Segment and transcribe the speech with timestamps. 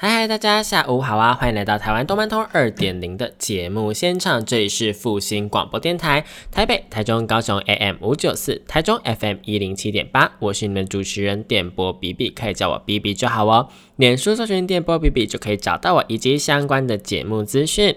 [0.00, 1.34] 嗨嗨，大家下午好啊！
[1.34, 13.68] 欢迎来到台湾动漫通二点零的节目现场，这里是复兴广播电台，台北、台中、高雄 AM 五九四，台中 FM 一零七点八，我是你们主持人电波 B B，可以叫我 B B 就好哦。
[13.96, 17.96] 脸书搜寻电波 B B 就可以找到我以及相关的节目资讯。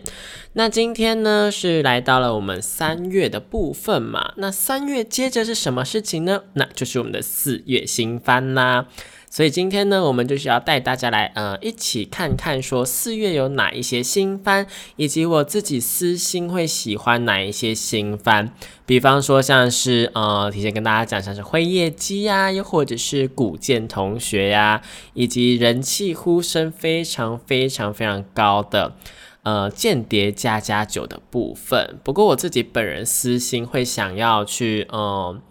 [0.53, 4.33] 那今天呢是来到了我们三月的部分嘛？
[4.38, 6.41] 那三月接着是什么事情呢？
[6.53, 8.88] 那就是我们的四月新番啦。
[9.31, 14.67] 所以今天呢，我们就是要带大家来，呃，一起看看说四月有哪一些新番，
[14.98, 18.53] 以及我自己私心会喜欢哪一些新番。
[18.86, 24.81] 比方说像是，呃，提前跟大家讲，像是辉夜姬呀，又或者是古剑同学呀，
[25.14, 28.98] 以及人气呼声非常非常非常高的，
[29.44, 31.98] 呃，间谍加加酒的部分。
[32.03, 35.42] 不过我自己本人私心会想要去，嗯。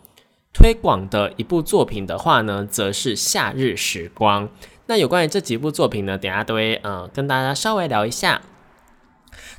[0.52, 4.48] 推广的一部作品的话呢，则是《夏日时光》。
[4.86, 8.42] 那有关于这几部作品呢，等下都会嗯跟大家稍微聊一下。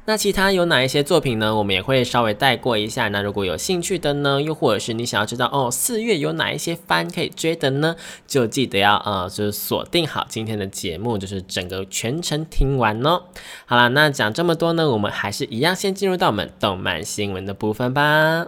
[0.05, 1.55] 那其他有哪一些作品呢？
[1.55, 3.07] 我们也会稍微带过一下。
[3.07, 7.95] 那如果有兴趣的呢，又或者是你想要知道哦，四月有哪一些番可以追的呢？
[8.27, 13.23] 就记得要呃，就是锁定好今天的节目，就是整个全程听完哦。
[13.65, 18.47] 好了，那讲这么多呢，我们还是一样先进入到我们动漫新闻的部分吧。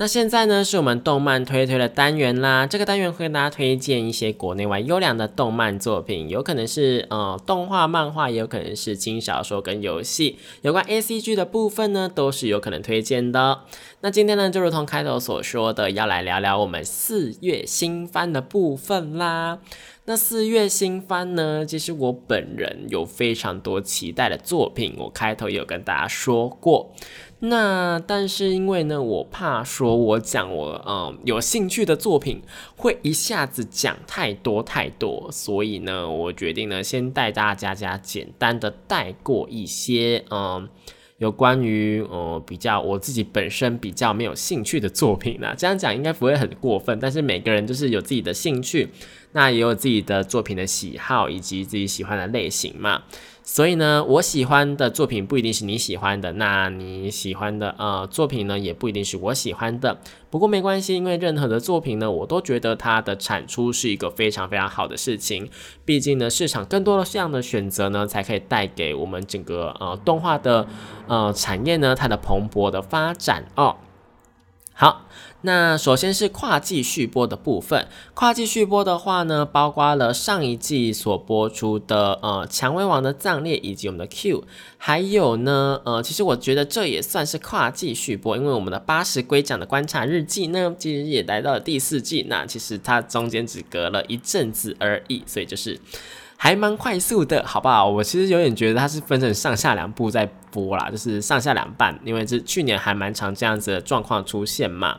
[0.00, 2.66] 那现在呢，是我们动漫推推的单元啦。
[2.66, 10.38] 这个单元会跟大家推荐一些国内外优良的动漫作品，有可能是呃动画、漫画，也有可能是轻小说跟游戏。
[10.62, 13.60] 有关 A C G 的部分呢，都是有可能推荐的。
[14.00, 19.58] 那今天呢，就如同开头所说的，要来聊聊我们四月新番的部分啦。
[20.06, 26.90] 那四月新番呢，其实我本人有非常多期待的作品，我开头有跟大家说过。
[27.42, 32.42] 那但是因为呢，我怕说我讲我嗯有兴趣的作品
[32.76, 40.68] 会一下子讲太多太多，所以呢，我决定呢先带大家家简单的带过一些嗯
[41.16, 45.54] 有关于呃比较我自己本身比较没有兴趣的作品呢。
[45.56, 48.88] 这样讲应该不会很过分，但是每个人就是有自己的兴趣，
[49.32, 53.02] 那也有自己的作品的喜好以及自己喜欢的类型嘛。
[53.42, 59.98] 所以呢，我喜欢的作品不一定是你喜欢的，那你喜欢的呃作品呢，也不一定是我喜欢的。
[60.30, 65.50] 不过没关系，因为任何的作品呢，我都觉得它的产出是一个非常非常好的事情。
[65.84, 70.68] 毕竟呢，市场更多的这样的选择呢，才可以带给我们整个呃动画的
[71.08, 73.76] 呃产业呢，它的蓬勃的发展哦。
[74.80, 75.06] 好。
[75.42, 84.44] 那首先是跨季续播的部分，跨季续播的话呢，包括了上一季所播出的呃《蔷薇王的葬列》以及我们的 Q，
[84.78, 95.78] 还有呢呃，其实我觉得这也算是跨季续播，因为我们的八十龟奖的观察日记呢，其实也来到了第四季，那其实它中间只隔了一阵子而已，所以就是。
[96.42, 97.86] 还蛮快速的，好不好？
[97.86, 104.96] 我其实有点觉得它是分成上下两部在播啦，就是上下两半，因为这去年还蛮常这样子的状况出现嘛。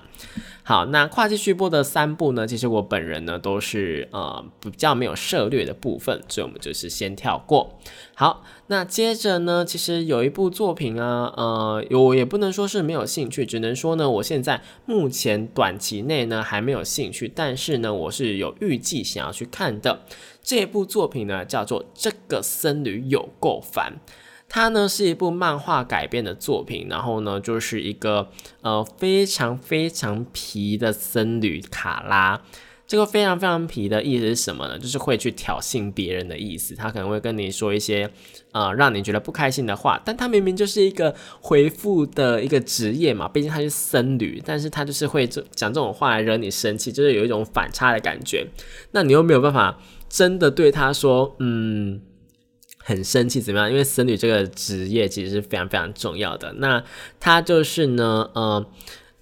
[0.64, 7.80] 好，那跨季续播的三部呢，其实我本人呢都是呃比较没有涉略的部分，所以我们就是先跳过。
[8.14, 20.02] 好，那接着呢，其实有一部作品啊，呃，我也不能说是没有兴趣，只能说呢，我现在目前短期内呢还没有兴趣，但是呢，我是有预计想要去看的。
[20.44, 23.94] 这部作品呢，叫做《这个僧侣有够烦》，
[24.54, 28.28] 它呢是一部漫画改编的作品，然后呢就是一个
[28.60, 32.42] 呃非常非常皮的僧侣卡拉。
[32.86, 34.78] 这个非常非常皮的意思是什么呢？
[34.78, 36.76] 就是会去挑衅别人的意思。
[36.76, 38.12] 他可能会跟你说一些
[38.52, 48.46] 呃让你觉得不开心的话，但他明明就是一个回复的一个职业嘛，毕竟他是僧侣，但是他就是会讲这种话来惹你生气，就是有一种反差的感觉。
[48.92, 49.80] 那你又没有办法。
[50.10, 52.02] 真的对他说，嗯，
[52.84, 53.70] 很生气怎么样？
[53.70, 56.54] 因为僧侣这个职业其实是非常非常重要的。
[56.54, 56.84] 那
[57.20, 58.66] 他就是呢，呃，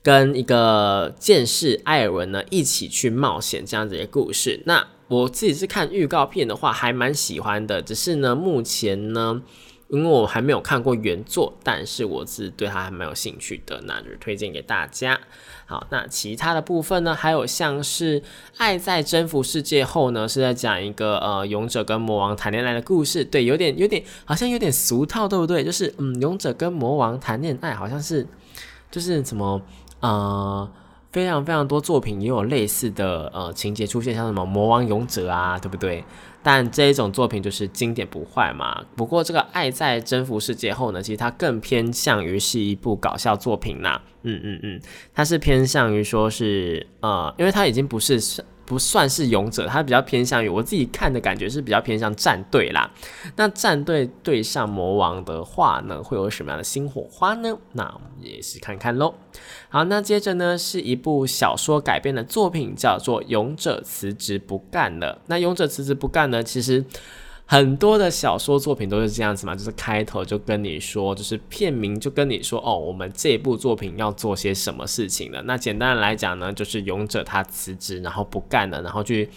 [0.01, 4.61] 跟一个剑士艾尔文呢一起去冒险这样子的故事。
[4.65, 7.81] 那我自己是看预告片的话，还蛮喜欢的。
[7.81, 9.41] 只是呢，目前呢。
[9.89, 15.19] 因为我还没有看过原作，但是我是对它还蛮有兴趣的，那就是推荐给大家。
[15.65, 18.21] 好，那其他的部分呢，还有像是
[18.57, 23.25] 《爱在征服世界后》呢，是在讲一个呃勇者跟魔王谈恋爱的故事。
[23.25, 25.63] 对，有点有点好像有点俗套，对不对？
[25.63, 28.25] 就是嗯，勇者跟魔王谈恋爱，好像是
[28.89, 29.61] 就是什么
[29.99, 30.69] 呃。
[31.11, 36.05] 非常非常多作品也有类似的呃情节出现，像什么魔王勇者啊，对不对？
[36.41, 38.83] 但这一种作品就是经典不坏嘛。
[38.95, 44.01] 不过这个爱在征服世界后呢，其实它更偏向于是一部搞笑作品呐。
[44.23, 44.81] 嗯嗯嗯，
[45.13, 48.19] 它是偏向于说是呃，因为它已经不是。
[48.69, 52.87] 不算是勇者，他比较偏向于我自己看的感觉是比较偏向战队啦。
[53.35, 57.57] 那战队对上魔王的话呢，会有什么样的新火花呢？
[57.71, 59.15] 那我们也是看看喽。
[59.69, 65.15] 好，那接着呢是一部小说改编的作品，叫做《勇者辞职不干了》。
[65.25, 66.85] 那《勇者辞职不干》呢，其实。
[67.51, 75.41] 很多的小说作品都是这样子嘛，就是开头就跟你说，就是片名就跟你说，哦，我们这部作品要做些什么事情了。
[75.41, 79.27] 那简单来讲呢，就是勇者他辞职，然后不干了，然后去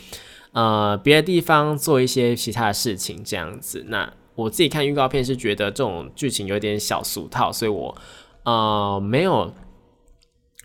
[0.53, 3.82] 呃别的地方做一些其他的事情这样子。
[3.88, 7.97] 那我自己看预告片是觉得这种剧情有点小俗套，所以我
[8.43, 9.50] 呃没有。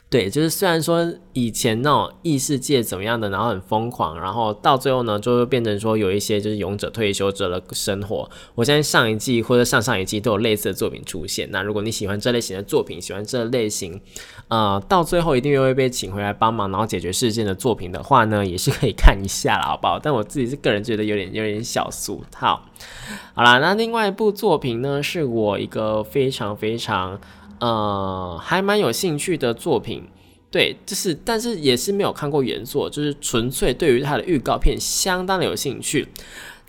[0.10, 8.30] 对，就是虽然说以前那种异世界怎么样的，然后很疯狂，然后到最后呢，就会变成说有一些就是勇者退休者的生活。
[8.56, 11.50] 我相信上一季或者上上一季都有类似的作品出现。
[11.52, 14.00] 那如果你喜欢这类型的作品，喜欢这类型，
[14.48, 20.00] 呃，到最后一定又会被请回来帮忙，然后解决事件的作品的话呢，也是可以看一下了，好不好？
[20.00, 22.62] 但我自己是个人觉得有点有点小俗套。
[23.34, 27.20] 好啦，那另外一部作品呢，是我一个非常非常。
[27.60, 30.08] 呃，还蛮有兴趣的作品，
[30.52, 36.08] 对，就是，但是也是没有看过原作，就是纯粹对于他的预告片相当的有兴趣。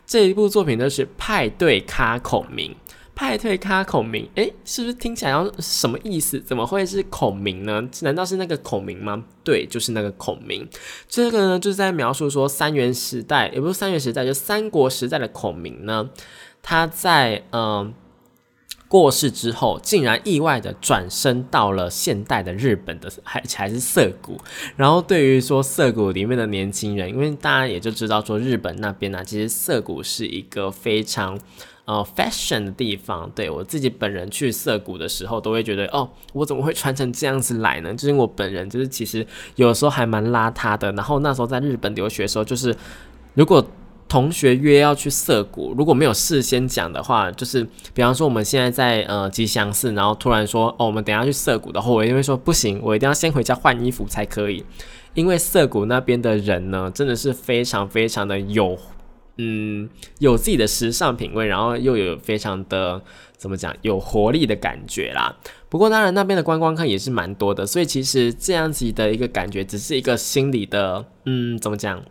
[0.07, 2.73] 这一部作品呢是《派对咖孔明》，
[3.15, 6.41] 派对咖孔明，诶，是不是听起来要什么意思？
[6.41, 7.87] 怎么会是孔明呢？
[8.01, 9.23] 难道是那个孔明吗？
[9.45, 10.67] 对，就是那个孔明。
[11.07, 16.09] 这个呢，就是在描述说三元时代，也不是三元时代，就三国时代的孔明呢，
[16.63, 17.93] 他在嗯。
[18.89, 24.41] 过世之后，竟然意外的转身到了现代的日本的，还还是涩谷。
[24.77, 31.39] 然后对于说涩谷里面的年轻人，因为大家也就知道说日本那边呢，其实涩谷是一个非常
[31.85, 33.31] 呃 fashion 的地方。
[33.35, 37.93] 对我自己本人去涩谷的时候，都会觉得哦，我怎么会穿成这样子来呢？
[37.93, 39.27] 就是我本人就是其实
[39.57, 40.91] 有时候还蛮邋遢的。
[40.93, 42.75] 然后那时候在日本留学的时候，就是
[43.35, 43.63] 如果
[44.09, 47.63] 同学约要去涩谷，如果没有事先讲的话，就是
[47.93, 54.65] 比方说我们现在在呃吉祥寺，然后突然说哦，我们等下去涩谷的话，我一定会说不行，我一定要先回家换衣服才可以，
[55.13, 58.79] 因为涩谷那边的人呢，真的是非常非常的有
[59.37, 59.89] 嗯
[60.21, 63.03] 有自己的时尚品味，然后又有非常的
[63.37, 65.37] 怎么讲有活力的感觉啦。
[65.69, 72.03] 不过当然那边的观光客也是蛮多的，所以其实这样子的一个感觉，只是一个心理的嗯怎么讲？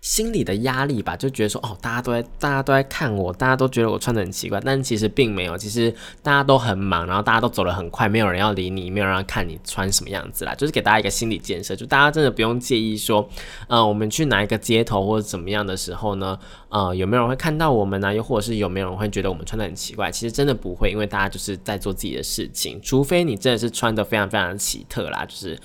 [0.00, 13.28] 心理的压力吧，就觉得说哦，大家都在，大家都在看我，大家都觉得我穿的很奇怪，但其实并没有，其实大家都很忙，然后大家都走得很快，没有人要理你，没有人要看你穿什么样子啦，就是给大家一个心理建设，就大家真的不用介意说，
[13.68, 16.38] 呃，我们去哪一个街头或者怎么样的时候呢，
[16.70, 18.14] 呃，有没有人会看到我们呢？
[18.14, 20.10] 又或者是有没有人会觉得我们穿的很奇怪？
[20.10, 25.58] 其实真的不会，因为大家就是在做自己的事情，除非你真的是穿的非常非常奇特啦，就是。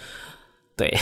[0.78, 0.94] 对，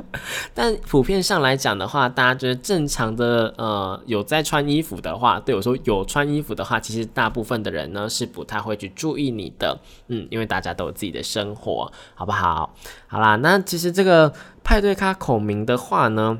[0.52, 9.78] 但普遍上来讲的话，大家觉得正常的，呃，有在穿衣服的话，对我说有穿衣服的话，其实大部分的人呢是不太会去注意你的，
[10.08, 12.74] 嗯，因为大家都有自己的生活，好不好？
[13.06, 14.30] 好啦，那其实这个
[14.62, 16.38] 派对咖孔明的话呢，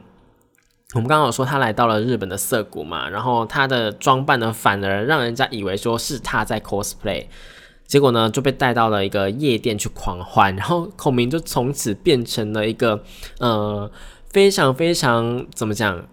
[0.95, 7.29] 我们刚刚有说他来到了日本的涩谷嘛，然后他的装扮呢，反而让人家以为说是他在 cosplay。
[7.95, 13.01] 结果呢，就被带到了一个夜店去狂欢，然后孔明就从此变成了一个
[13.39, 13.89] 呃
[14.31, 16.05] 非常非常怎么讲，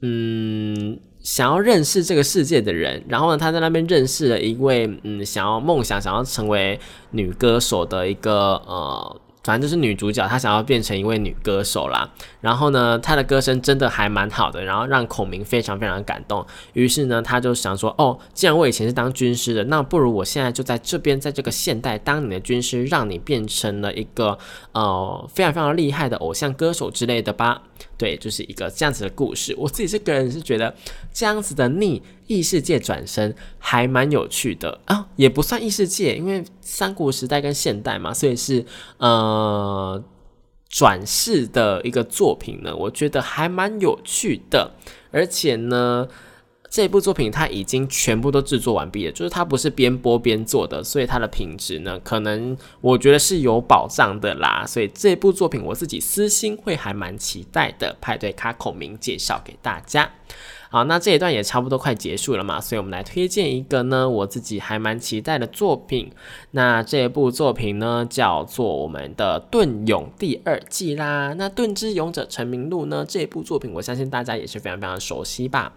[0.00, 3.00] 嗯，想要认识这个世界的人。
[3.08, 6.80] 然后呢，他在那边认识了一位嗯，想要梦想想要成为
[7.12, 9.20] 女歌手的一个呃。
[9.44, 12.10] 反正就是女主角，她想要变成一位女歌手啦。
[12.40, 16.44] 然后呢，她的歌声真的还蛮好的，然后让孔明非常非常感动。
[16.72, 24.38] 于是呢，他就想说：“哦，既然我以前是当军师的，那不如我现在就在这边，在这个现代当你的军师，让你变成了一个
[24.72, 27.62] 呃非常非常厉害的偶像歌手之类的吧。”
[27.96, 29.54] 对，就是一个这样子的故事。
[29.58, 30.74] 我自己是个人是觉得
[31.12, 38.64] 这样子的逆异世界转身还蛮有趣的啊，也不算异世界，因为三国时代跟现代嘛，所以是
[38.98, 40.02] 呃
[40.68, 42.74] 转世的一个作品呢。
[42.76, 44.72] 我觉得还蛮有趣的，
[45.10, 46.08] 而且呢。
[46.74, 54.64] 这部作品它已经全部都制作完毕了，就是它不是边播边做的，所以它的品质呢，可能我觉得是有保障的啦。
[54.66, 60.10] 所以这部作品我自己私心会还蛮期待的，派对卡孔明介绍给大家。
[60.68, 66.10] 好，那这一段也差不多快结束了嘛，所以我们来推荐一个呢，我自己还蛮期待的作品。
[66.50, 71.32] 那这部作品呢，叫做我们的《盾勇》第二季啦。
[71.34, 75.72] 那《盾之勇者成名录》呢，这部作品我相信大家也是非常非常熟悉吧。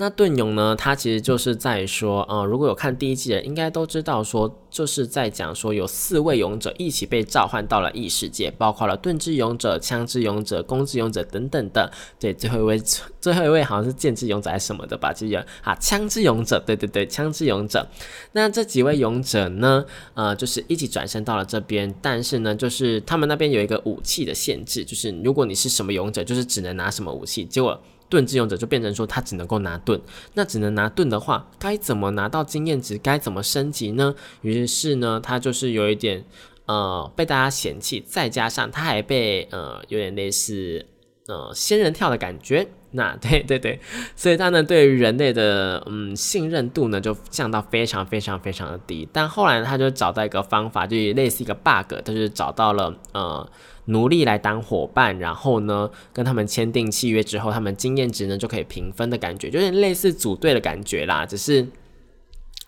[0.00, 0.74] 那盾勇呢？
[0.74, 11.92] 它其实就是在说，呃，如果有看第一季的，应该都知道，说就是在讲说有四位勇者一起被召唤到了异世界，包括了盾之勇者、枪之勇者、弓之勇者等等的。
[12.18, 12.80] 对，最后一位，
[13.20, 15.12] 最后一位好像是剑之勇者还是什么的吧？
[15.12, 17.86] 就是啊，枪之勇者，对对对，枪之勇者。
[18.32, 19.84] 那这几位勇者呢？
[20.14, 27.44] 呃，就是一起转身到了这边，但是呢，就是他们那边有一个武器的限制，就是如果你是什么勇者，就是只能拿什么武器。
[27.44, 27.78] 结果。
[28.10, 29.98] 盾之勇者就变成说他只能够拿盾，
[30.34, 32.98] 那只能拿盾的话，该怎么拿到经验值？
[32.98, 34.14] 该怎么升级呢？
[34.42, 36.24] 于是呢，他就是有一点
[36.66, 40.84] 呃被大家嫌弃，再加上他还被呃有点类似
[41.28, 42.66] 呃仙人跳的感觉。
[42.90, 43.78] 那 对对对，
[44.16, 49.08] 所以他呢对于人类的嗯信任度呢就降到非常非常非常的低。
[49.12, 53.48] 但后来他就找到一个方法，就类似一个 bug，就是找到了呃。
[53.86, 61.26] 奴隶来当伙伴，然后呢，跟他们签订契约之后，他们经验值呢就可以平分的感觉，有点类似组队的感觉啦。
[61.26, 61.66] 只是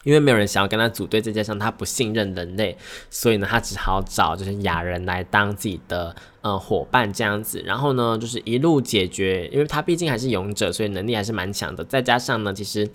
[0.05, 2.77] 因为没有人想要跟他组队，再加上他不信任人类，
[3.09, 7.63] 所以呢，他只好找就是雅人来当自己的呃伙伴这样子。
[7.65, 11.85] 然后呢，就是一路解决，因为他毕竟还是勇者，所以能力还是蛮强的。
[11.85, 12.89] 再加上呢，其实。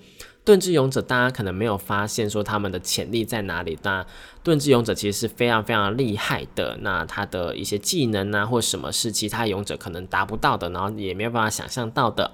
[0.48, 3.78] 盾之勇者，大家可能没有发现说他们的潜力在哪里。
[3.82, 4.06] 那
[4.42, 6.74] 盾之勇者其实是非常非常厉害的。
[6.80, 12.30] 那他的一些技能啊，或什么是其他勇者可能达不到的，然后也没有办法想象到的。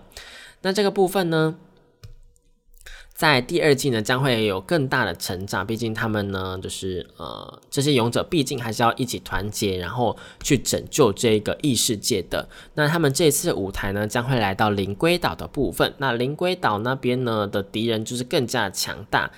[0.63, 1.57] 那这个部分呢？
[3.15, 5.65] 在第二季呢，将会有更大的成长。
[5.65, 12.49] 毕竟他们呢，就是呃，这些勇者毕竟还是要一起团结，然后去拯救这个异世界的。
[12.75, 15.95] 那他们这次舞台呢，将会来到灵龟岛的部分。
[15.99, 19.31] 那灵龟岛那边呢的敌人就是更加强大，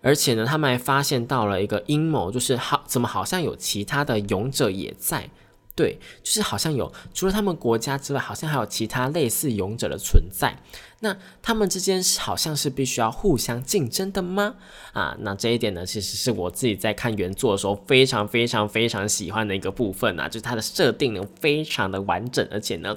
[0.00, 5.28] 而且呢，他们还发现到了一个阴谋，就是好怎么好像有其他的勇者也在。
[5.76, 10.56] 对，就是好像有除了他们国家之外，好像还有其他类似勇者的存在。
[11.00, 14.54] 那他们之间好像是必须要互相竞争的吗？
[14.92, 22.96] 啊，那这一点呢，其实是我自己在看原作的时候非常非常非常喜欢的一个部分啊，就是它的设定呢非常的完整，而且呢。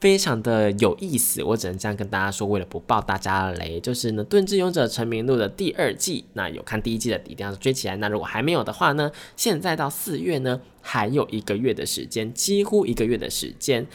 [0.00, 2.48] 非常的有意思，我只能这样跟大家说。
[2.48, 7.96] 为了不爆大家的雷，就是呢，《盾之勇者成名录》的第二季，那有看第一季的一定要追起来。
[7.96, 13.86] 那如果还没有的话呢，现在到四月呢，还有一个月的时间，几乎一个月的时间。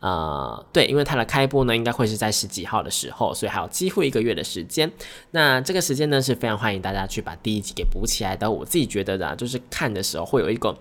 [0.00, 4.92] 呃，对，因为它的开播呢，应该会是在十几号的时候，所以还有几乎一个月的时间。
[5.30, 8.48] 那这个时间呢，是非常欢迎大家去把第一集给补起来的。
[8.48, 10.76] 我自己觉得的，就是看的时候会有一个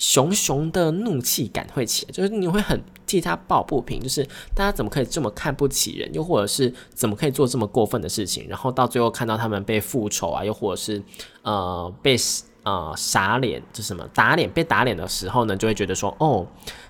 [0.00, 11.00] 熊熊的怒气感会起来，就是你会很替他抱不平，就是大家怎么可以这么看不起人，又或者是怎么可以做这么过分的事情，然后到最后看到他们被复仇啊，又或者是
[11.42, 12.16] 呃被
[12.62, 16.44] 呃傻脸，就什么打脸被打脸的时候呢，就会觉得说，哦。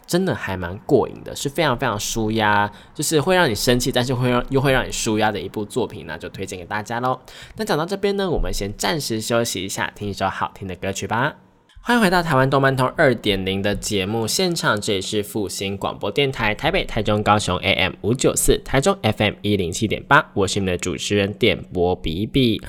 [0.06, 7.16] 真的还蛮过瘾的，是非常非常舒压，就是会让你生气，但是会让又会让你舒压的一部作品那就推荐给大家喽。
[7.54, 11.36] 那讲到这边呢，我们先暂时休息一下，听一首好听的歌曲吧。
[11.82, 22.60] 欢迎回到台湾动漫通二点零的节目现场，这里是复兴广播电台台北、台中、高雄 AM 五九四，台中 FM 一零七点八，我是你们的主持人电波比比。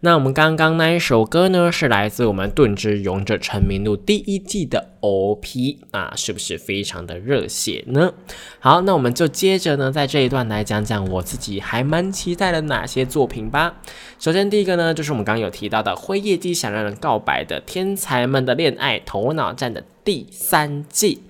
[0.00, 8.12] 那我们刚刚那一首歌呢，是来自我们《盾之勇者成名录》第一季的 OP 啊，是不是非常的热血呢？
[8.60, 13.80] 好，那我们就接着呢，在这一段来讲讲我自己还蛮期待的哪些作品吧。
[14.18, 21.22] 首先第一个呢，就是我们刚刚有提到的《辉夜姬想让人告白的天才们的恋爱头脑战》的第三季。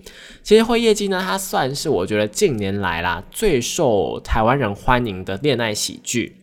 [0.43, 6.37] 其实《辉夜姬》呢，它算是我觉得近年来啦最受台湾人欢迎的恋爱喜剧。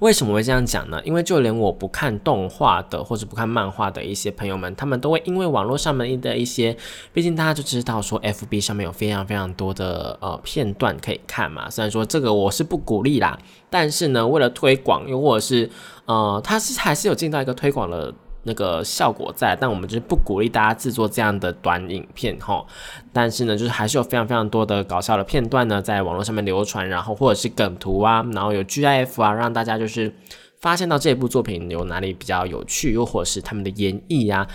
[0.00, 1.00] 为什么会这样讲呢？
[1.04, 6.76] 因为就连我不看动画的或者不看漫画的一些朋友们，他们都会因为网络上面的一些，
[7.12, 11.70] 毕竟大家就知道说，FB 上面有非常非常多的呃片段可以看嘛。
[11.70, 13.38] 虽然说这个我是不鼓励啦，
[13.70, 15.70] 但是呢，为了推广，又或者是
[16.06, 18.14] 呃，他是还是有进到一个推广的。
[18.44, 22.64] 那个效果在，但我们就是不鼓励大家制作这样的短影片哈。
[23.12, 30.14] 但是呢，就是还是有非常非常多的搞笑的片段呢，在网络上面流传，然后或者是梗图啊，然后有 GIF 啊，让大家就是
[30.60, 34.46] 发现到这部作品有哪里比较有趣，又或是他们的演绎啊。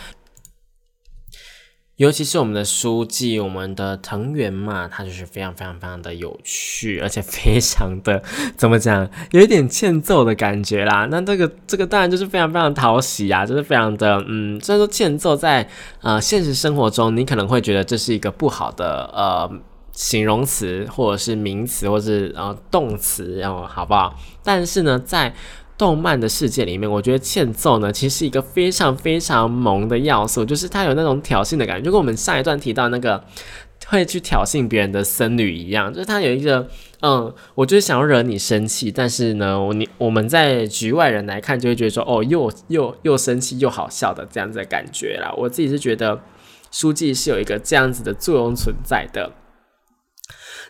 [2.00, 8.24] 尤其是我们的书记，我们的藤原嘛，他就是非常非常非常的有趣，而且非常的
[8.56, 11.06] 怎么讲，有一点欠揍的感觉啦。
[11.12, 15.68] 那这个这个当然就是非常非常讨喜啊，就是非常的嗯，虽然说欠揍在
[16.00, 19.52] 呃现实生活中，你可能会觉得这是一个不好的呃
[19.92, 24.18] 形容词，或者是名词，或者是呃动词，然后好不好？
[24.42, 25.34] 但是呢，在
[25.80, 33.24] 动漫的世界里面，我觉得欠揍呢，其实是一个非常非常萌的要素，就是它有那种挑衅的感觉，就跟我们上一段提到那个
[33.88, 36.68] 会去挑衅别人的僧侣一样，就是它有一个，
[37.02, 45.34] 嗯，我就是想要惹你生气，但是呢，我你我们在局外人来看，就会觉得说，哦，又又又生气又好笑的这样子的感觉啦。
[45.38, 46.20] 我自己是觉得
[46.72, 49.32] 书记是有一个这样子的作用存在的。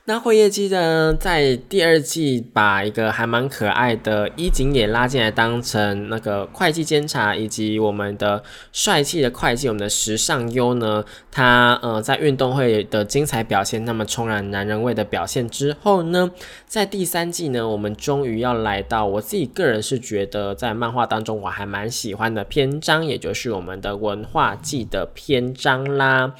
[0.10, 16.32] 那会业绩呢，在第二季把一个还蛮可爱的伊锦也拉进来，当成那个会计监察，以及我们的帅气的会计，我们的时尚优呢，他呃在运动会的精彩表现，那么充满男人味的表现之后呢，
[16.66, 26.34] 在第三季呢，我们终于要来到我自己个人是觉得在漫画当中我还蛮喜欢的篇章，也就是我们的文化季的篇章啦。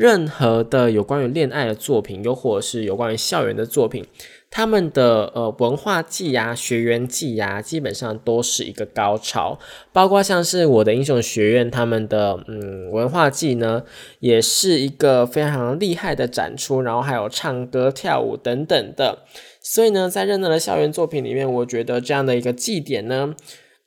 [0.00, 4.02] 任何的有关于恋爱的作品，又或者是有关于校园的作品，
[4.50, 9.58] 他们的呃文化季呀、学员季呀，基本上都是一个高潮。
[9.92, 13.82] 包括像是我的英雄学院，他们的嗯文化季呢，
[14.20, 19.18] 也是一个非常厉害的展出，然后还有唱歌、跳舞等等的。
[19.60, 23.34] 所以呢，在任何的校园作品里面，我觉得这样的一个祭典呢。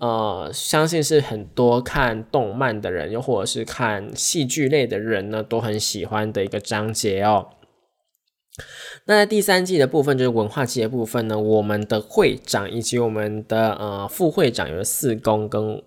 [0.03, 7.47] 呃，相信是很多看动漫的人，又或者是看戏剧类的人呢，都很喜欢的一个章节哦。
[9.05, 15.81] 那在第三季的部分，就是文化季的部分呢，我们的会长以及我们的呃副会长有四公跟。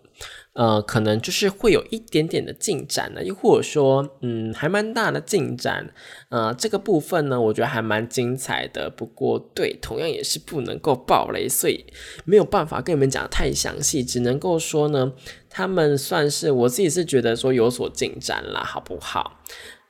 [0.56, 5.92] 呃，可能就是会有一点点的进展呢，又或者说，嗯，还蛮大的进展。
[6.30, 8.88] 呃，这个部分呢，我觉得还蛮精彩的。
[8.88, 11.84] 不过，对，同样也是不能够爆雷，所以
[12.24, 15.12] 没有办法跟你们讲太详细，只能够说呢，
[15.50, 19.40] 他们算是我自己是觉得说有所进展啦，好不好？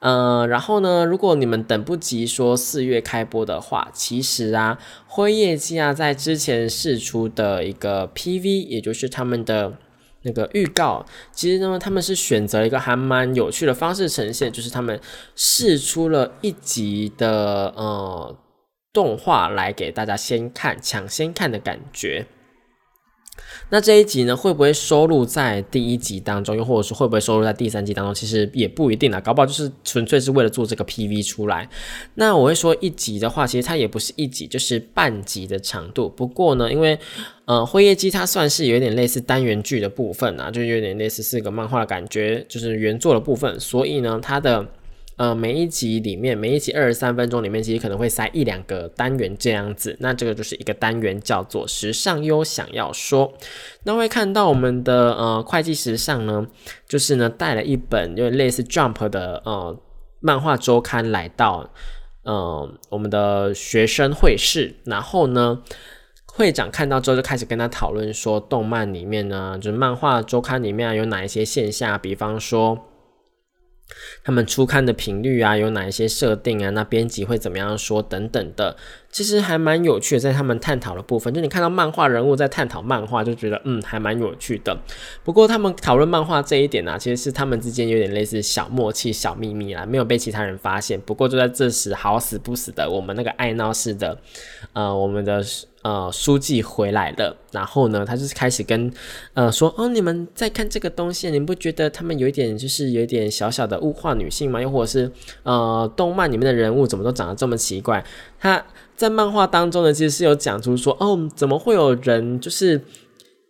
[0.00, 4.76] 呃，然后呢，如果你们等不及说四月开播的话，其实啊，
[5.07, 9.74] 辉夜姬啊，在之前试出的一个 PV，也就是他们的。
[10.26, 15.00] 那个预告，其实呢，他们是选择一个还蛮有趣的方式呈现，就是他们
[15.36, 18.36] 试出了一集的呃
[18.92, 22.26] 动画来给大家先看，抢先看的感觉。
[23.70, 28.14] 那这一集呢，会不会收录在第一集当中，又或者说会不会收录在第三集当中？
[28.14, 31.68] 其实也不一定啦，搞不好就是纯粹是为了做这个 PV 出来。
[32.14, 36.09] 那我会说一集的话，其实它也不是一集，就是半集的长度。
[36.09, 36.99] 不过呢，因为
[37.46, 44.66] 呃，辉夜姬它算是有点类似单元剧的部分啊，就有点类似是个漫画的感觉，就是原作的部分，所以呢，它的。
[45.16, 49.96] 呃，每一集里面，每一集二十三分钟里面，其实可能会塞一两个单元这样子。
[50.00, 53.33] 那这个就是一个单元，叫做时尚优想要说。
[53.85, 56.46] 那会看到我们的呃会计时尚呢，
[56.87, 59.81] 就是呢带了一本有点类似 Jump 的呃
[60.20, 61.70] 漫画周刊来到
[62.24, 65.62] 呃我们的学生会室，然后呢
[66.26, 72.79] 会长看到之后就开始跟他讨论说，动漫里面呢，就是漫画周刊里面有哪一些现象，比方说。
[74.25, 76.70] 他们初刊的频率啊，有哪一些设定啊？
[76.70, 78.77] 那编辑会怎么样说等等的，
[79.16, 80.20] 其实还蛮有趣的。
[80.20, 84.76] 在他们探讨的部分，就你看到漫画人物在探讨漫画，就觉得嗯，还蛮有趣的。
[85.24, 91.00] 不过他们讨论漫画这一点呢，其实是他们之间有点类似小默契、小秘密啦，没有被其他人发现。
[91.00, 94.18] 不过就在这时，好死不死的，我们那个爱闹似的，
[94.74, 95.42] 呃，我们的。
[95.83, 98.92] 呃，书记回来了，然后呢，他就是开始跟
[99.35, 104.61] 呃说，哦，你们在看这个东西，你们不觉得他们有一点就是有一点小小的物化女性吗？
[104.61, 105.09] 又或者是
[105.44, 108.05] 呃，动漫里面的人物怎么都长得这么奇怪？
[108.40, 108.61] 他
[108.96, 112.80] 在漫画当中呢，其实是有讲出说，哦，怎么会有人就是。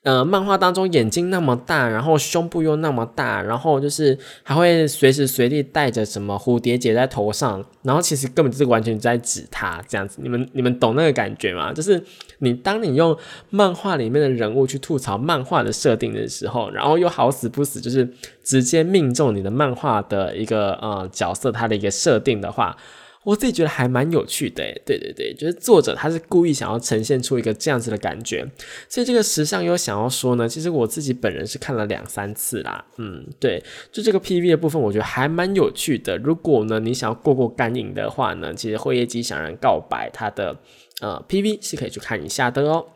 [0.02, 10.20] 呃，漫画当中眼睛那么大，然后胸部又那么大，然后就是还会随时随地带着什么蝴蝶结在头上，然后其实根本就是完全在指他这样子。
[10.22, 11.72] 你们你们懂那个感觉吗？
[11.72, 12.00] 就是
[12.38, 13.18] 你当你用
[13.50, 18.09] 漫画里面的人物去吐槽漫画的设定的时候，然后又好死不死就是
[18.44, 22.76] 直接命中你的漫画的一个呃角色他的一个设定的话。
[23.26, 28.46] 我自己觉得还蛮有趣的，对对对，就是作者他是故意想要呈现出一个这样子的感觉，
[28.88, 33.60] 所以这个时尚优想要说呢，其实我自己本人是看了两三次啦，嗯，对，
[33.90, 36.16] 就这个 PV 的部分，我觉得还蛮有趣的。
[36.18, 40.56] 如果呢你想要过过干瘾的话呢，其实会业机想人告白他的
[41.00, 42.86] 呃 PV 是可以去看一下的哦。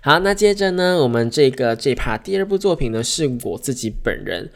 [0.00, 4.50] 好，那接着呢，我们这个这 part 第二部作品呢，是我自己本人。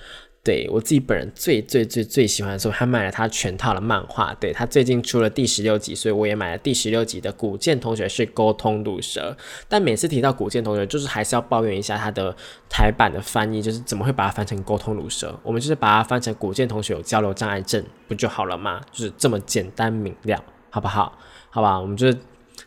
[0.47, 4.33] 对我自己本人最最最最喜欢的时候，还买了他全套的漫画。
[4.35, 9.37] 对他最近出了第十六集，所以我也买了第十六集的古剑同学是沟通毒蛇。
[9.69, 12.33] 但每次提到古剑同学，就是还是要抱怨一下他的
[12.69, 15.37] 台版的翻译，就是怎么会把它翻成沟通毒蛇？
[15.43, 18.81] 我们就是把它翻成古剑同学有交流障碍症，不就好了吗？
[18.93, 21.19] 就是这么简单明了，好不好？
[21.51, 22.17] 好吧，我们就是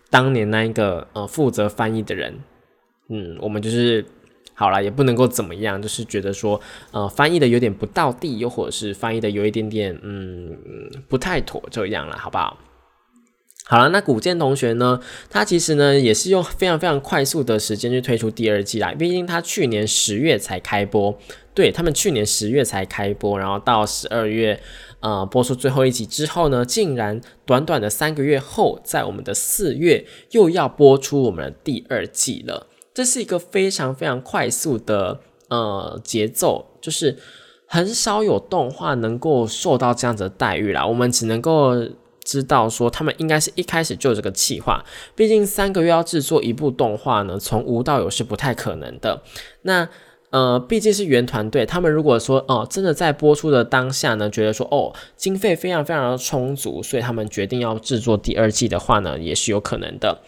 [0.09, 2.37] 当年那一个呃负责翻译的人，
[3.07, 4.05] 嗯，我们就是。
[4.59, 6.59] 好了，也不能够怎么样，就是觉得说，
[6.91, 10.57] 呃，翻译的有点不到地，又或者是翻译的有一点点，嗯，
[11.07, 12.57] 不太妥，这样了，好不好？
[13.63, 21.17] 好了，那古剑同学呢，他其实呢也是用非常非常快速的时间去推出第二季啦，毕竟他去年十月才开播，
[21.53, 24.59] 对他们去年十月才开播，然后到十二月，
[24.99, 32.67] 呃，播出最后一集之后呢，竟然短短的三个月后，在我们的四月又要播出我们的第二季了。
[32.99, 37.17] 这是一个非常非常快速的呃节奏，就是
[37.65, 40.85] 很少有动画能够受到这样子的待遇啦。
[40.85, 41.75] 我们只能够
[42.25, 44.83] 知道说，他们应该是一开始就有这个计划。
[45.15, 49.21] 毕竟三个月要制作一部动画呢，从无到有是不太可能的。
[49.61, 49.87] 那
[50.31, 60.19] 呃，毕竟是原团队，他们如果说哦，真的在播出的当下呢，觉得说哦，经费非常非常的充足，所以他们决定要制作第二季的话呢，也是有可能的。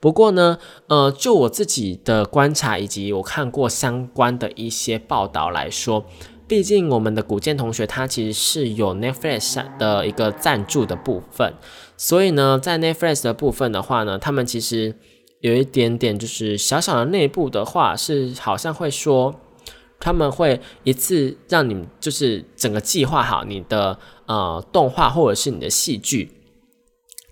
[0.00, 6.04] 不过呢，呃，就我自己的观察以及我看过相关的一些报道来说，
[6.46, 11.52] 毕竟我们的古剑同学他其实是有 Netflix 的一个赞助的部分，
[11.96, 14.94] 所以呢，在 Netflix 的部分的话呢，他们其实
[15.40, 19.34] 有一点点就是小小的内部的话是好像会说，
[19.98, 26.37] 他们会一次让你就是整个计划好你的呃动画或者是你的戏剧。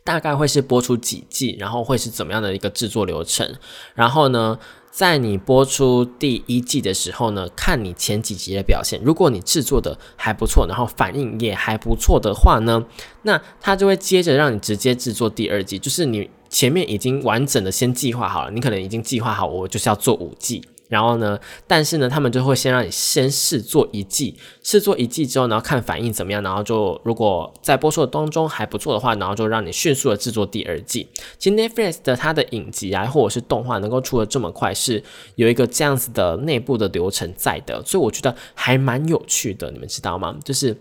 [0.07, 3.57] 大概会是播出几季，然后会是怎么样的一个制作流程？
[3.93, 4.57] 然后呢，
[4.93, 9.01] 在你播出第一季的时候呢，看你前几集的表现。
[9.03, 12.85] 如果你制作的还不错，然后反应也还不错的话呢，
[13.23, 15.77] 那他就会接着让你直接制作第二季。
[15.77, 20.63] 就是你前面已经完整的先计划好了，你可能已经计划好，我就是要做五季。
[20.89, 21.39] 然后呢？
[21.67, 31.09] 但是呢，他们就会先让你先试做一季，试做一季之后，然后看反应怎么样，然后就如果在播出的当中还不错的话，然后就让你迅速的制作第二季。
[31.39, 35.03] 其实 Netflix 的它的影集啊，或者是动画能够出的这么快，是
[35.35, 40.37] 有一个这样子的内部的流程在的，所以我觉得还蛮有趣的，你们知道吗？
[40.45, 40.77] 就是。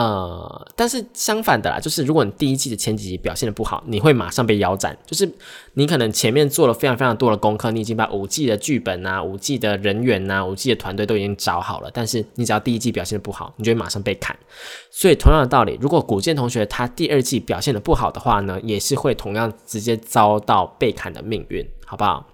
[0.00, 4.96] 呃，但是相反的啦，就是如果你第一季的前几集表现的不好，你会马上被腰斩。
[5.04, 5.30] 就是
[5.74, 14.34] 你可能前面做了非常非常多的功课，你已经把五季的剧本啊、五季的人员呐、五季的团队都已经找好了，但是你只要第一季表现的不好，你就会马上被砍。
[14.90, 22.26] 所以同样的道理，如果古剑同学他第二季表现的不好的话呢，也是会同样直接遭到被砍的命运，好不好？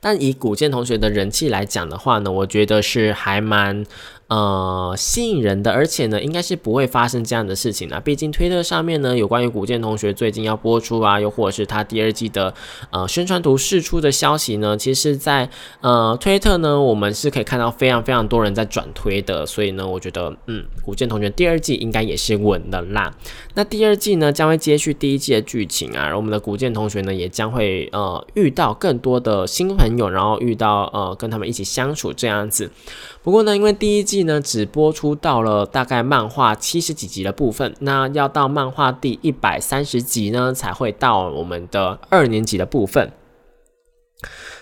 [0.00, 3.84] 但以古剑同学的人气来讲的话呢，我觉得是还蛮。
[4.32, 8.00] 呃，吸引人的，而且呢，应该是不会发生这样的事情啦。
[8.00, 12.54] 毕竟推特上面呢，有关于古剑同学最近要播出啊，又或者是他第二季的
[12.90, 15.50] 呃宣传图释出的消息呢，其实，在
[15.82, 19.44] 呃推特呢，我们是可以看到非常非常多人在转推的。
[19.44, 23.14] 所以呢，我觉得，嗯，古剑同学第二季应该也是稳的啦。
[23.52, 32.70] 那第二季呢，将会接续第一季的剧情啊，而我们的古剑同学呢，也将会呃遇到更多的新朋友，然后遇到呃跟他们一起相处这样子。
[33.24, 43.12] 不过呢，因为第一季呢只播出到了大概漫画七十几集的部分，那要到漫画第一百三十集呢才会到我们的二年级的部分，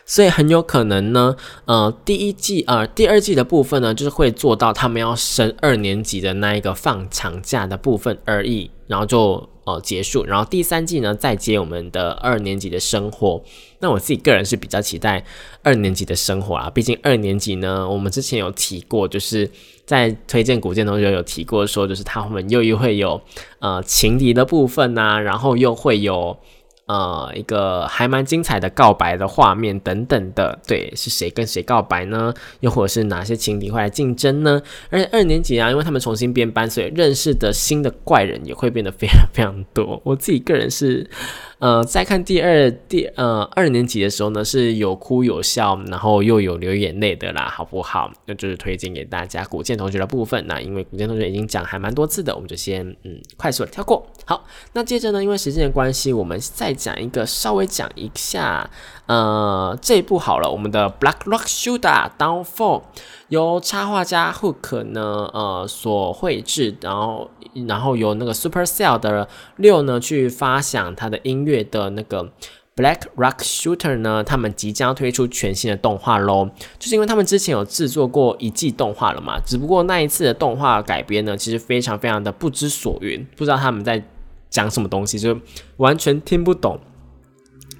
[0.04, 9.48] 所以很有可能呢，呃，第一季呃第二季的部分呢，就是会做到他们要升二年级的那一个放长假的部分而已，然后就。
[9.64, 13.40] 呃，结束，然后第三季呢，再接我们的二年级的生活。
[13.78, 15.22] 那我自己个人是比较期待
[15.62, 19.48] 二年级的生活啊，毕竟二年级呢，我们之前有提过，就是
[19.84, 23.20] 在推荐古剑同学有提过说，就是他们又又会有
[23.60, 26.36] 呃情敌的部分呐，然后又会有。
[26.90, 32.35] 呃，一个还蛮精彩的告白的画面等等的，对，是谁跟谁告白呢？
[32.59, 34.61] 又或者是哪些情敌会来竞争呢？
[34.90, 40.03] 而且二年级啊，因为他们重新编班，所以认识的新的怪人也会变得非常非常多。
[40.05, 41.09] 我自己个人是。
[41.60, 48.10] 呃，在看第二第呃二年级的时候呢，是有哭有笑，然后又有流眼泪的啦，好不好？
[48.24, 50.42] 那就是推荐给大家古剑同学的部分。
[50.46, 54.06] 那因为古剑同学已经讲还蛮多次的，我们就先嗯快速的跳过。
[54.24, 54.42] 好，
[54.72, 58.68] 那接着呢，因为时间的关系，我们再讲一个，稍微讲一下。
[59.10, 62.82] 呃，这一部好了，我们的 Black Rock Shooter Downfall
[63.26, 67.28] 由插画家 Hook 呢，呃，所绘制，然后，
[67.66, 72.30] 然后由那个 Supercell 的六呢去发响他的音乐的那个
[72.76, 84.04] Black Rock Shooter 呢，他们即将推出全新的动画喽，就是因为他们之前有制作过一季动画了嘛，只不过那一次的动画改编呢，其实非常非常的不知所云，不知道他们在
[84.48, 85.36] 讲什么东西，就
[85.78, 86.78] 完全听不懂。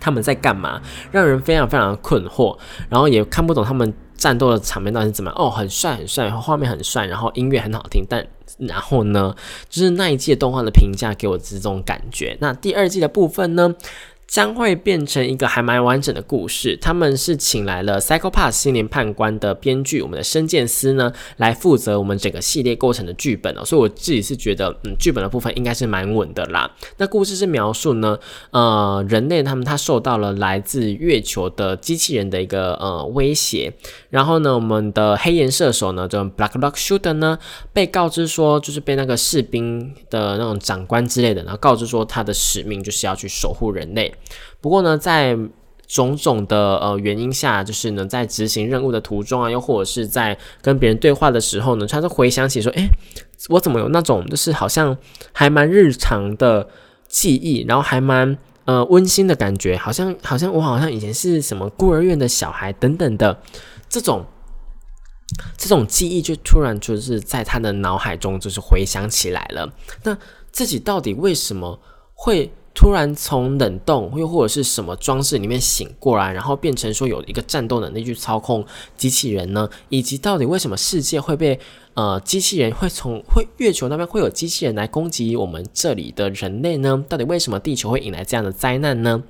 [0.01, 0.81] 他们在干嘛，
[1.13, 2.59] 让人非常非常困惑，
[2.89, 5.39] 然后也看不懂他们战斗的场面到底是怎么样。
[5.39, 8.27] 哦，很帅很帅，画面很帅，然后音乐很好听，但
[8.59, 9.35] 然后呢，
[9.69, 12.37] 就是那一季动画的评价给我这种感觉。
[12.41, 13.75] 那第二季的部分呢？
[14.31, 16.77] 将会变成一个还蛮完整的故事。
[16.81, 23.65] 他们是请来了《Psycho Pass》心灵判官的编剧，我们的深见司呢，来负责我们整个系列构成的剧本哦。
[23.65, 26.71] 所以我自己是觉得，嗯，剧本的部分应该是蛮稳的啦。
[26.99, 28.17] 那故事是描述呢，
[28.53, 33.73] 呃，人类他们他受到了来自月球的机器人的一个呃威胁，
[34.11, 37.37] 然后呢，我们的黑岩射手呢，就 Black Rock Shooter 呢，
[37.73, 44.15] 被告知说，就是被那个士兵的那种长官之类的，然后告知说他的使命就是要去守护人类。
[44.61, 45.37] 不过呢，在
[45.87, 52.87] 种种的呃原因下，就是呢，在执行任务的途中啊，又或者是在跟别人对话的时候呢，他就回想起说：“诶，
[53.49, 54.97] 我怎么有那种就是好像
[55.33, 56.69] 还蛮日常的
[57.09, 63.43] 记忆，然后还蛮呃温馨的感觉，好像好像我好像以前是什么孤儿院的小孩等等的
[63.89, 64.25] 这种
[65.59, 69.69] 这种记忆，就突然就是在他的脑海中就是回想起来了。
[70.05, 70.17] 那
[70.53, 71.81] 自己到底为什么
[72.15, 78.65] 会？”突然从冷冻又或者是什么装置里面醒过来，然后变成说有一个战斗能力去操控
[78.97, 79.69] 机器人呢？
[79.89, 81.59] 以及到底为什么世界会被
[81.95, 87.05] 呃机器人会从会月球那边会有机器人来攻击我们这里的人类呢？
[87.09, 89.23] 到底为什么地球会引来这样的灾难呢？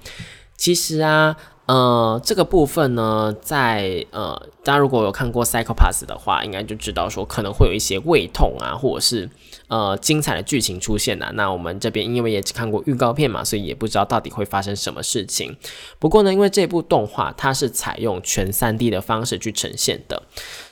[0.56, 1.36] 其实啊。
[1.70, 9.30] 呃，这个部分呢，在呃，大家如果有看过《Psycho Pass》的话，应该就知道说可能会有一些胃痛啊，或者是
[9.68, 11.30] 呃精彩的剧情出现呐。
[11.34, 15.56] 那我们这边因为也只看过预告片嘛，所以也不知道到底会发生什么事情。
[16.00, 20.24] 不过呢，因为这部动画它是采用全三 D 的方式去呈现的，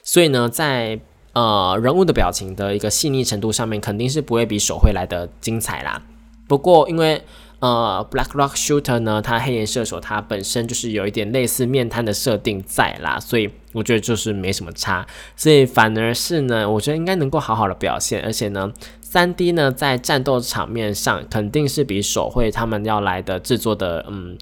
[0.03, 0.99] 所以呢，在
[1.33, 6.03] 呃人物的表情的一个细腻程度上面，肯定是不会比手绘来的精彩啦。
[6.49, 7.23] 不过因为
[7.61, 24.39] 呃，Black Rock Shooter 呢，它黑岩射手它本身就是有一点类似面瘫的设定在啦，所以我觉得就是没什么差，所以反而是呢，我觉得应该能够好好的表现，而且呢，三 D 呢在战斗场面上肯定是比手绘他们要来的制作的嗯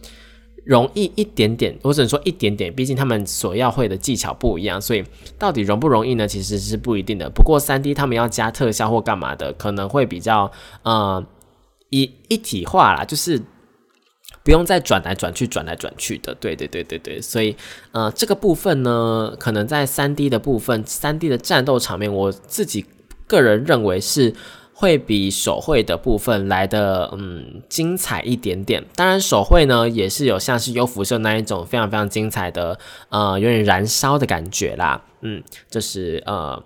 [0.66, 5.02] 容易一点点，我只能说一点点，毕竟他们所要会的技巧不一样，所以
[5.38, 6.28] 到底容不容易呢？
[6.28, 7.30] 其实是不一定的。
[7.30, 10.52] 不过三 D 他们要加特效或干嘛的，可能会比较
[10.82, 11.24] 呃。
[12.02, 13.40] 一一体化啦，就是
[14.42, 16.34] 不用再转来转去、转来转去的。
[16.34, 17.56] 对对对对对，所以
[17.92, 22.84] 呃，这个部分呢，可能在三 D 的部分，三 D 的战斗场面，我自己
[23.26, 24.34] 个人认为是
[24.72, 28.84] 会比手绘的部分来的嗯精彩一点点。
[28.94, 32.78] 当然，手绘呢也是有像是优辐射那一种非常非常精彩的
[33.08, 35.02] 呃，有点燃烧的感觉啦。
[35.22, 36.62] 嗯，就是呃。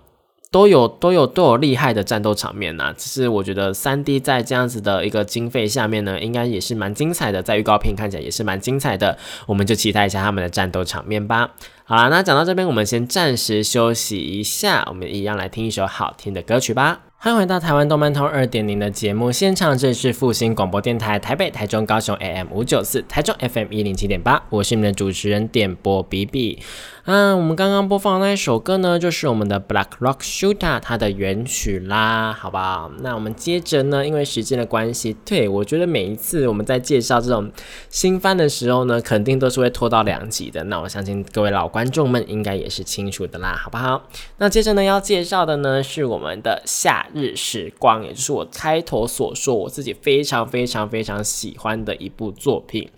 [0.51, 11.51] 都有都有都有厉害的战斗场面呐，只是我觉得三 D 在这样子的一个经费下面呢，应该也是蛮精彩的，在预告片看起来也是蛮精彩的，我们就期待一下他们的战斗场面吧。
[11.85, 16.99] 好啦，那讲到这边，我们先暂时休息一下，我们一样来听一首好听的歌曲吧。
[17.23, 26.57] 欢迎回到台湾动漫通二点零的节目现场，这里是复兴广播电台台北、台中、高雄 AM 五九四，台中 FM 一零七点八，我是你们的主持人点播 B B。
[27.03, 32.91] 啊，我们刚刚播放的那一首歌呢，就是我们的 Black Rock Shooter 它的原曲啦，好不好？
[33.01, 37.51] 那我们接着呢，因为时间的关系，对我觉得每一次我们在介绍这种
[37.89, 40.63] 新番的时候呢，肯定都是会拖到两集的。
[40.65, 44.07] 那我相信各位老观众们应该也是清楚的啦，好不好？
[44.37, 52.89] 那接着呢，要介绍的呢是我们的下日时光，也就是我开头所说我自己非常非常非常喜欢的一部作品。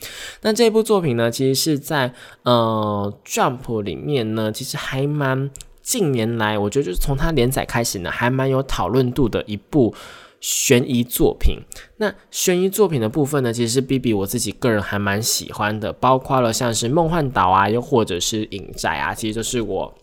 [0.42, 4.04] 那这部作品呢，其实是在呃 Jump 里。
[4.04, 5.50] 面呢，其实还蛮
[5.82, 9.96] 近年来，我觉得就是从它连载开始呢，还蛮有讨论度的一部
[10.42, 11.60] 悬疑作品。
[11.98, 19.94] 那悬疑作品的部分呢，其实是 B B 我自己个人还蛮喜欢的，包括了像是梦幻岛啊，又或者是影宅啊，其实都是我。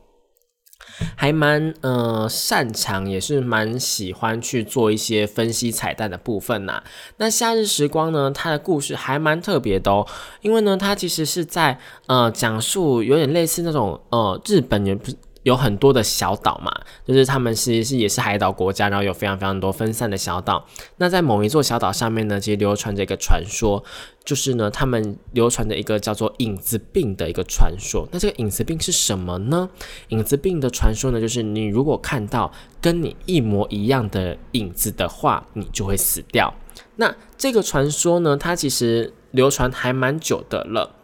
[1.17, 6.83] 还蛮呃擅长，也是蛮喜欢去做一些分析彩蛋的部分呐。
[7.17, 10.07] 那夏日时光呢，它的故事还蛮特别的哦，
[10.43, 15.17] 因为呢，它其实是在呃讲述有点类似那种呃日本人不是。
[15.43, 16.71] 有很多的小岛嘛，
[17.07, 20.67] 就是他们其实是也是海岛国家，然后有非常非常多分散的小岛。
[20.99, 23.83] 那在某一座小岛上面呢，其实流传着一个传说，
[24.25, 28.07] 就是呢，他们流传着一个叫做影子病的一个传说。
[28.13, 29.69] 那这个影子病是什么呢？
[30.09, 36.53] 影子病的传说呢，就是你如果看到跟你一模一样的影子的话，你就会死掉。
[36.97, 40.97] 那这个传说呢，它其实流传还蛮久的了。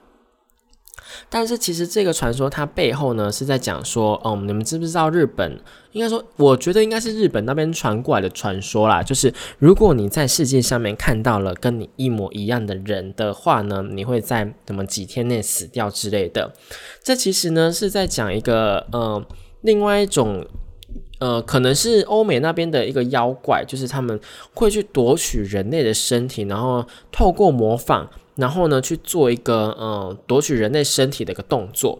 [1.29, 5.59] 但是其实这个传说它背后呢是在讲说，嗯，你们知不知道日本？
[5.93, 9.03] 应该说，我觉得应该是日本那边传过来的传说啦。
[9.03, 16.53] 就是如果你在世界上面看到了跟你一模一样的人的话呢，你会在怎么几天内死掉之类的。
[17.03, 19.25] 这其实呢是在讲一个，嗯，
[19.63, 20.47] 另外一种，
[21.19, 24.19] 呃，可能是欧美那边的一个妖怪，就是他们
[24.55, 28.09] 会去夺取人类的身体，然后透过模仿。
[28.37, 31.99] 然后呢，去做一个呃夺取人类身体的一个动作。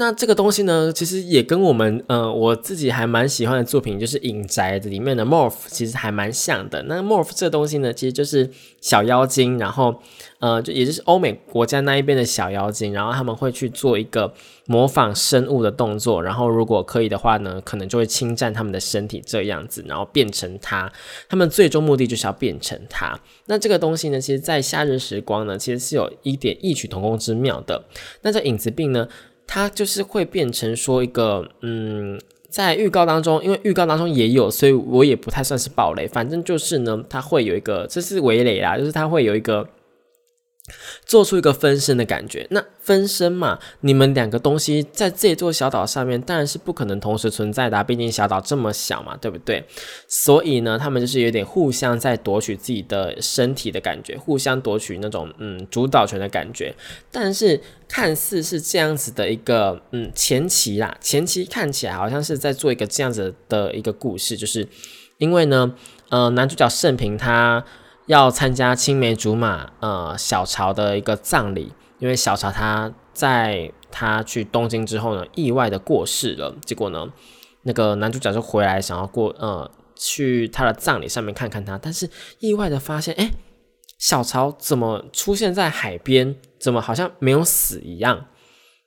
[0.00, 6.82] 那这个东西呢，其实也跟我们呃我自己还蛮喜欢的作品，就是《影宅》里面的 Morph，其实还蛮像的。
[6.84, 8.48] 那 Morph 这个东西呢，其实就是
[8.80, 9.94] 小妖精，然后
[10.38, 14.32] 呃就也就是欧美国家那一边的小妖精，然后他们会去做一个
[14.64, 20.90] 模仿生物的动作，然后如果可以的话呢，可能就会侵占他们的身体这样子，然后变成它。
[21.28, 23.20] 他们最终目的就是要变成它。
[23.44, 27.84] 那这个东西呢，其实在夏日时光呢，其实是有一点异曲同工之妙的。
[28.22, 29.06] 那这影子病呢？
[29.52, 32.16] 它就是会变成说一个，嗯，
[32.48, 36.06] 在预告当中，因为预告当中也有，所以我也不太算是暴雷。
[36.06, 39.66] 反正就是呢，它会有一个，这是围垒啦，就是它会有一个。
[41.04, 49.64] 做出一个分身的感觉，那分身嘛，你们两个东西在这座小岛上面，当然是不可能同时存在的，毕竟小岛这么小嘛，对不对？
[50.08, 56.74] 所以呢，他们就是有点互相在夺取自己的身体的感觉，互相夺取那种嗯主导权的感觉。
[57.10, 64.66] 但是看似是这样子的一个嗯前期啦，前期看起来好像是在做一个这样子的一个故事，就是
[65.18, 65.74] 因为呢，
[66.08, 67.64] 呃，男主角盛平他。
[68.10, 76.52] 要参加青梅竹马呃小曹的一个葬礼，因为小曹他在他去东京之后呢，意外的过世了。
[76.64, 77.06] 结果呢，
[77.62, 83.30] 那个男主角就回来想要过呃去他的葬礼上面看看他，但是意外的发现，哎，
[83.96, 86.34] 小曹怎么出现在海边？
[86.58, 88.26] 怎么好像没有死一样？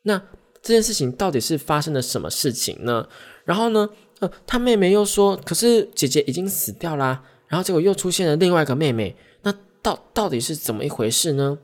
[0.02, 0.22] 那
[0.62, 3.08] 这件事情到底是发生了什么事情呢？
[3.46, 3.88] 然后呢，
[4.20, 7.24] 呃，他妹妹又说，可是姐姐已经死掉啦。
[7.54, 11.60] 然后结果又出现了另外一个妹妹，那到到底是怎么一回事呢？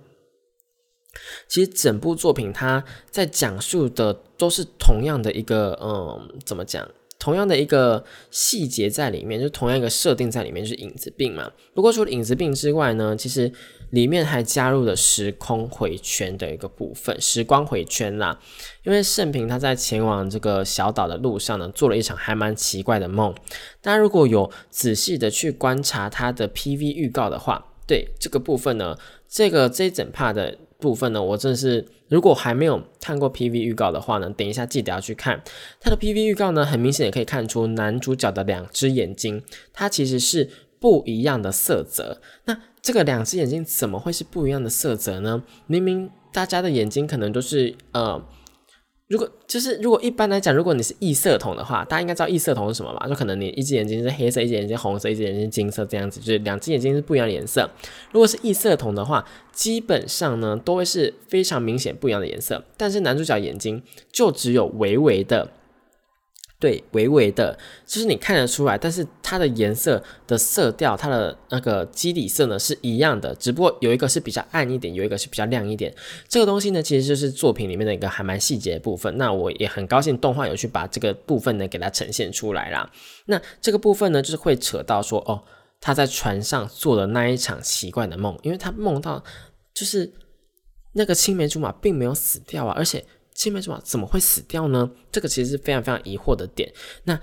[1.47, 6.87] 其实整部作品它在讲述的都是同样的一个，嗯，怎么讲？
[7.19, 11.51] 同样的一个细节在里面，就同样一个设定在里面，就是影子病嘛。
[11.75, 13.51] 不过除了影子病之外呢，其实。
[13.91, 18.39] 里面还加入了时空回圈的一个部分，时光回圈啦。
[18.83, 23.33] 因为盛平他在前往这个小岛的路上呢，做了一场还蛮奇怪的梦。
[23.81, 28.95] 大家如果有仔细的去观察他的 PV 预告的话，对这个部分呢，
[29.27, 35.41] 这个这一整 part 的部分呢，我真的是如果还没有看过 PV 预告的话呢，等一下记得要去看
[35.79, 42.19] 它的 PV 预告呢，很明显也可以看出男主角的两只眼睛，它其实是不一样的色泽。
[42.45, 45.43] 那这个两只眼睛怎么会是不一样的色泽呢？
[45.67, 48.23] 明明大家的眼睛可能都是呃，
[49.09, 53.07] 如果就是如果一般来讲，如果你是异色瞳的话，大家应该知道异色瞳是什么吧？
[53.07, 57.67] 就可能你一只眼睛是黑色，一只眼睛红色，一只眼睛金色这样子，就是两只眼睛是不一样的颜色。
[58.11, 65.49] 如果是异色瞳的话，基本上呢都会是非常明显不一样的颜色，但是男主角眼睛就只有微微的。
[66.59, 75.95] 对，微微的，就是你看得出来，但是它的颜色的色调，它的那个基底色呢是一样的，只不过有一个是比较暗一点，有一个是比较亮一点。
[76.27, 79.17] 这个东西呢，其实就是作品里面的一个还蛮细节的部分。
[79.17, 82.91] 那我也很高兴动画有去把这个部分呢给它呈现出来啦。
[83.27, 85.41] 那这个部分呢，就是会扯到说，哦，
[85.79, 89.23] 他在船上做的那一场奇怪的梦，因为他梦到
[89.73, 90.11] 就是
[90.91, 93.05] 那个青梅竹马并没有死掉啊，而且。
[93.39, 94.91] 青梅竹马怎么会死掉呢？
[95.13, 96.69] 这个其实是非常非常疑惑的点。
[97.05, 97.17] 那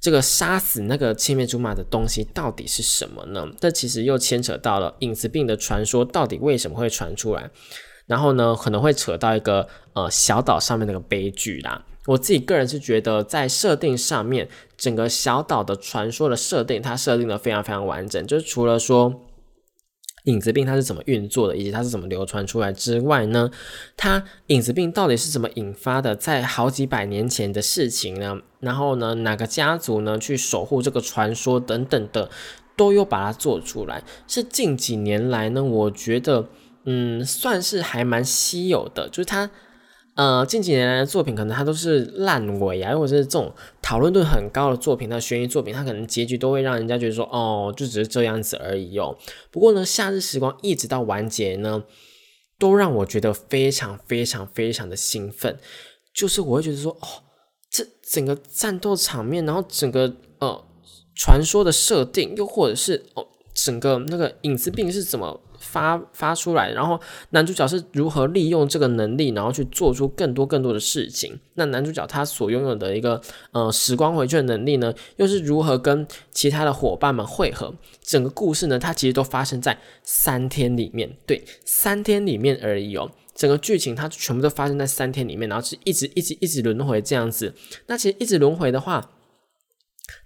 [0.00, 3.46] 这个杀死那个青梅竹马的东西到底是什么呢？
[3.60, 7.48] 这其实又牵扯到了影子病的传说到底为什么会传出来？
[8.06, 11.86] 然后呢，可能会扯到一个呃小岛上面那个悲剧啦。
[12.06, 19.22] 我自己个人是觉得，在设定上面，整个小岛的传说的设定，它设定的非常非常完整，就是除了说。
[20.24, 23.50] 影子病它是怎么运作的，以及它是怎么流传出来之外呢？
[23.96, 26.14] 它影子病到底是怎么引发的？
[26.14, 28.38] 在好几百年前的事情呢？
[28.60, 32.28] 然后呢，哪个家族呢去守护这个传说等等的，
[32.76, 34.02] 都有把它做出来。
[34.26, 36.48] 是近几年来呢，我觉得
[36.84, 39.50] 嗯，算是还蛮稀有的，就是它。
[40.20, 43.50] 呃，近几年来的作品可能它都是烂尾啊，或者是这种
[43.80, 49.16] 讨论度很高的作品，它悬疑作品，它可能结局都会让人家觉得说，哦，就只是这样子而已哦。
[49.50, 51.84] 不过呢，夏日时光一直到完结呢，
[52.58, 55.58] 都让我觉得非常非常非常的兴奋，
[56.12, 57.06] 就是我会觉得说，哦，
[57.70, 60.62] 这整个战斗场面，然后整个呃
[61.16, 63.26] 传说的设定，又或者是哦。
[63.52, 66.98] 整个那个影子病是怎么发发出来，然后
[67.30, 71.38] 男主角是如何利用这个能力，然后去做出更多更多的事情。
[71.54, 73.20] 那男主角他所拥有的一个
[73.52, 77.72] 呃时光回去的能力呢，又是如何跟其他的伙伴们汇合？
[78.00, 83.08] 整个故事呢，它其实都发生在三天里面，对，三天里面而已哦。
[83.34, 87.54] 整个剧情它全部都发生在三天里面，然后是一直一直一直轮回这样子。
[87.86, 89.10] 那其实一直轮回的话。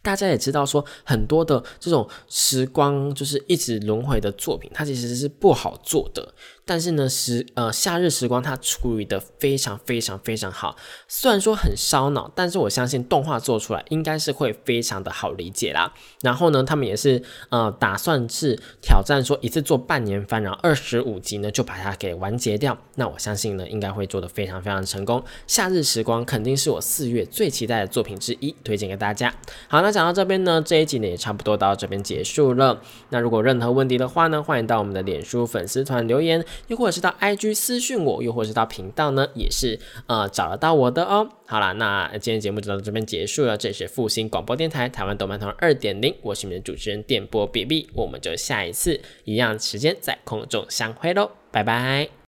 [0.03, 6.35] 大家也知道，说很多的这种时光就是一直轮回的作品，它其实是不好做的。
[6.67, 15.93] 但是呢，时呃夏日时光它处理的非常非常非常好，虽然说很烧脑，但是我相信动画做出来应该是会非常的好理解啦。
[16.23, 22.77] 然后呢，他们也是呃打算是挑战说一次做半年番，然后二十五集呢就把它给完结掉。
[22.95, 25.23] 那我相信呢，应该会做的非常非常成功。
[25.47, 29.35] 夏日时光肯定是我四月最期待的作品之一，推荐给大家。
[29.69, 32.81] 好，那讲到这边呢，这一集呢也差不多到这边结束了。
[33.11, 36.43] 那如果任何问题的话呢，欢迎到我们的脸书粉丝团留言。
[36.69, 41.29] 又或者是到 IG 私讯我，又或者是到频道呢，也是呃找得到我的哦。
[41.47, 43.57] 好啦，那今天节目就到这边结束了。
[43.57, 52.15] 这里是复兴广播电台台湾动漫通二点零，我是你们的主持人电波 BB，我们就下一次一样时间在空中相会喽，拜拜。